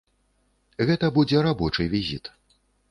Гэта 0.91 1.11
будзе 1.19 1.45
рабочы 1.51 1.89
візіт. 1.97 2.37